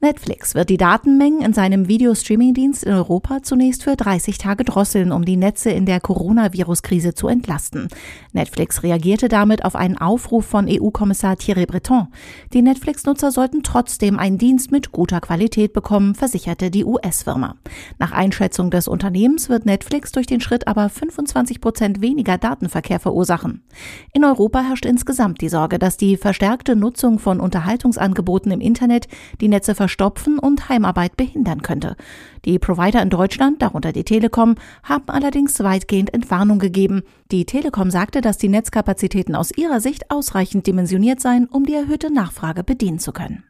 Netflix 0.00 0.54
wird 0.54 0.70
die 0.70 0.76
Datenmengen 0.76 1.42
in 1.42 1.52
seinem 1.52 1.88
Videostreamingdienst 1.88 2.84
in 2.84 2.92
Europa 2.92 3.42
zunächst 3.42 3.82
für 3.82 3.96
30 3.96 4.38
Tage 4.38 4.62
drosseln, 4.62 5.10
um 5.10 5.24
die 5.24 5.36
Netze 5.36 5.70
in 5.70 5.86
der 5.86 5.98
Coronavirus-Krise 5.98 7.14
zu 7.14 7.26
entlasten. 7.26 7.88
Netflix 8.32 8.84
reagierte 8.84 9.26
damit 9.26 9.64
auf 9.64 9.74
einen 9.74 9.98
Aufruf 9.98 10.46
von 10.46 10.68
EU-Kommissar 10.68 11.36
Thierry 11.36 11.66
Breton. 11.66 12.06
Die 12.52 12.62
Netflix-Nutzer 12.62 13.32
sollten 13.32 13.64
trotzdem 13.64 14.20
einen 14.20 14.38
Dienst 14.38 14.70
mit 14.70 14.92
guter 14.92 15.20
Qualität 15.20 15.72
bekommen, 15.72 16.14
versicherte 16.14 16.70
die 16.70 16.84
US-Firma. 16.84 17.56
Nach 17.98 18.12
Einschätzung 18.12 18.70
des 18.70 18.86
Unternehmens 18.86 19.48
wird 19.48 19.66
Netflix 19.66 20.12
durch 20.12 20.28
den 20.28 20.40
Schritt 20.40 20.68
aber 20.68 20.90
25 20.90 21.60
Prozent 21.60 22.00
weniger 22.00 22.38
Datenverkehr 22.38 23.00
verursachen. 23.00 23.64
In 24.12 24.24
Europa 24.24 24.60
herrscht 24.60 24.86
insgesamt 24.86 25.40
die 25.40 25.48
Sorge, 25.48 25.80
dass 25.80 25.96
die 25.96 26.16
verstärkte 26.16 26.76
Nutzung 26.76 27.18
von 27.18 27.40
Unterhaltungsangeboten 27.40 28.52
im 28.52 28.60
Internet 28.60 29.08
die 29.40 29.48
Netze 29.48 29.74
verstopfen 29.88 30.38
und 30.38 30.68
Heimarbeit 30.68 31.16
behindern 31.16 31.62
könnte. 31.62 31.96
Die 32.44 32.58
Provider 32.58 33.00
in 33.00 33.08
Deutschland, 33.08 33.62
darunter 33.62 33.92
die 33.92 34.04
Telekom, 34.04 34.56
haben 34.82 35.08
allerdings 35.08 35.58
weitgehend 35.60 36.12
Entwarnung 36.12 36.58
gegeben. 36.58 37.04
Die 37.32 37.46
Telekom 37.46 37.90
sagte, 37.90 38.20
dass 38.20 38.36
die 38.36 38.50
Netzkapazitäten 38.50 39.34
aus 39.34 39.50
ihrer 39.50 39.80
Sicht 39.80 40.10
ausreichend 40.10 40.66
dimensioniert 40.66 41.20
seien, 41.20 41.46
um 41.46 41.64
die 41.64 41.74
erhöhte 41.74 42.12
Nachfrage 42.12 42.64
bedienen 42.64 42.98
zu 42.98 43.12
können. 43.12 43.44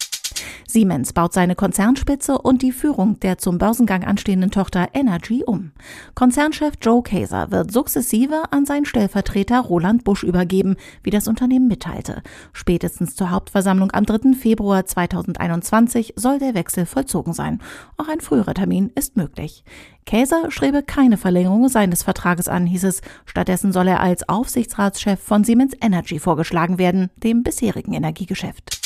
Siemens 0.70 1.14
baut 1.14 1.32
seine 1.32 1.54
Konzernspitze 1.54 2.36
und 2.36 2.60
die 2.60 2.72
Führung 2.72 3.18
der 3.20 3.38
zum 3.38 3.56
Börsengang 3.56 4.04
anstehenden 4.04 4.50
Tochter 4.50 4.88
Energy 4.92 5.42
um. 5.42 5.72
Konzernchef 6.14 6.74
Joe 6.82 7.02
Kaeser 7.02 7.50
wird 7.50 7.72
sukzessive 7.72 8.42
an 8.50 8.66
seinen 8.66 8.84
Stellvertreter 8.84 9.60
Roland 9.60 10.04
Busch 10.04 10.24
übergeben, 10.24 10.76
wie 11.02 11.08
das 11.08 11.26
Unternehmen 11.26 11.68
mitteilte. 11.68 12.22
Spätestens 12.52 13.16
zur 13.16 13.30
Hauptversammlung 13.30 13.92
am 13.92 14.04
3. 14.04 14.34
Februar 14.34 14.84
2021 14.84 16.12
soll 16.16 16.38
der 16.38 16.52
Wechsel 16.52 16.84
vollzogen 16.84 17.32
sein. 17.32 17.62
Auch 17.96 18.08
ein 18.08 18.20
früherer 18.20 18.52
Termin 18.52 18.92
ist 18.94 19.16
möglich. 19.16 19.64
Käser 20.04 20.50
strebe 20.50 20.82
keine 20.82 21.16
Verlängerung 21.16 21.70
seines 21.70 22.02
Vertrages 22.02 22.46
an, 22.46 22.66
hieß 22.66 22.84
es. 22.84 23.00
Stattdessen 23.24 23.72
soll 23.72 23.88
er 23.88 24.00
als 24.00 24.28
Aufsichtsratschef 24.28 25.18
von 25.18 25.44
Siemens 25.44 25.72
Energy 25.80 26.18
vorgeschlagen 26.18 26.76
werden, 26.76 27.08
dem 27.16 27.42
bisherigen 27.42 27.94
Energiegeschäft. 27.94 28.77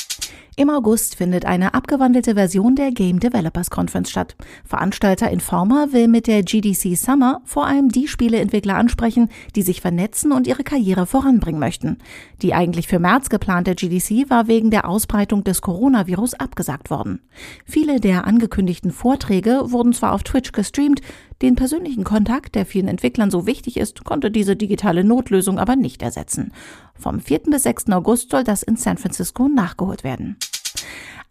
Im 0.55 0.69
August 0.69 1.15
findet 1.15 1.45
eine 1.45 1.73
abgewandelte 1.73 2.35
Version 2.35 2.75
der 2.75 2.91
Game 2.91 3.19
Developers 3.19 3.71
Conference 3.71 4.11
statt. 4.11 4.35
Veranstalter 4.63 5.31
Informer 5.31 5.93
will 5.93 6.07
mit 6.07 6.27
der 6.27 6.43
GDC 6.43 6.95
Summer 6.95 7.41
vor 7.43 7.65
allem 7.65 7.89
die 7.89 8.07
Spieleentwickler 8.07 8.75
ansprechen, 8.75 9.29
die 9.55 9.63
sich 9.63 9.81
vernetzen 9.81 10.31
und 10.31 10.45
ihre 10.45 10.63
Karriere 10.63 11.07
voranbringen 11.07 11.59
möchten. 11.59 11.97
Die 12.43 12.53
eigentlich 12.53 12.87
für 12.87 12.99
März 12.99 13.29
geplante 13.29 13.73
GDC 13.73 14.29
war 14.29 14.47
wegen 14.47 14.69
der 14.69 14.87
Ausbreitung 14.87 15.43
des 15.43 15.61
Coronavirus 15.61 16.35
abgesagt 16.35 16.91
worden. 16.91 17.21
Viele 17.65 17.99
der 17.99 18.27
angekündigten 18.27 18.91
Vorträge 18.91 19.71
wurden 19.71 19.91
zwar 19.91 20.11
auf 20.11 20.21
Twitch 20.21 20.51
gestreamt, 20.51 21.01
den 21.43 21.55
persönlichen 21.55 22.03
Kontakt, 22.03 22.55
der 22.55 22.65
vielen 22.65 22.87
Entwicklern 22.87 23.29
so 23.29 23.45
wichtig 23.45 23.77
ist, 23.77 24.03
konnte 24.03 24.31
diese 24.31 24.55
digitale 24.55 25.03
Notlösung 25.03 25.59
aber 25.59 25.75
nicht 25.75 26.01
ersetzen. 26.01 26.53
Vom 26.95 27.19
4. 27.19 27.41
bis 27.51 27.63
6. 27.63 27.89
August 27.91 28.31
soll 28.31 28.43
das 28.43 28.63
in 28.63 28.77
San 28.77 28.97
Francisco 28.97 29.49
nachgeholt 29.49 30.03
werden. 30.03 30.37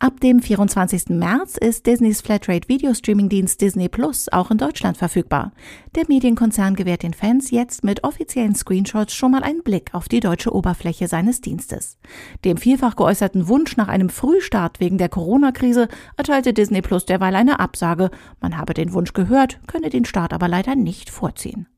Ab 0.02 0.18
dem 0.18 0.42
24. 0.42 1.10
März 1.10 1.56
ist 1.56 1.86
Disneys 1.86 2.22
Flatrate 2.22 2.68
Videostreaming-Dienst 2.68 3.60
Disney 3.60 3.88
Plus 3.88 4.28
auch 4.32 4.50
in 4.50 4.58
Deutschland 4.58 4.96
verfügbar. 4.96 5.52
Der 5.94 6.06
Medienkonzern 6.08 6.74
gewährt 6.74 7.04
den 7.04 7.14
Fans 7.14 7.52
jetzt 7.52 7.84
mit 7.84 8.02
offiziellen 8.02 8.56
Screenshots 8.56 9.14
schon 9.14 9.30
mal 9.30 9.44
einen 9.44 9.62
Blick 9.62 9.94
auf 9.94 10.08
die 10.08 10.18
deutsche 10.18 10.52
Oberfläche 10.52 11.06
seines 11.06 11.40
Dienstes. 11.40 11.98
Dem 12.44 12.56
vielfach 12.56 12.96
geäußerten 12.96 13.46
Wunsch 13.46 13.76
nach 13.76 13.86
einem 13.86 14.08
Frühstart 14.08 14.80
wegen 14.80 14.98
der 14.98 15.08
Corona-Krise 15.08 15.86
erteilte 16.16 16.52
Disney 16.52 16.82
Plus 16.82 17.06
derweil 17.06 17.36
eine 17.36 17.60
Absage. 17.60 18.10
Man 18.40 18.58
habe 18.58 18.74
den 18.74 18.94
Wunsch 18.94 19.12
gehört, 19.12 19.60
könne 19.68 19.88
den 19.88 20.04
Start 20.04 20.32
aber 20.32 20.48
leider 20.48 20.74
nicht 20.74 21.10
vorziehen. 21.10 21.68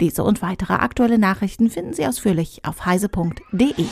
Diese 0.00 0.22
und 0.22 0.42
weitere 0.42 0.74
aktuelle 0.74 1.18
Nachrichten 1.18 1.70
finden 1.70 1.92
Sie 1.92 2.06
ausführlich 2.06 2.60
auf 2.64 2.86
heise.de. 2.86 3.84